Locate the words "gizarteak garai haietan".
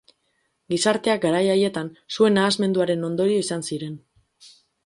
0.73-1.93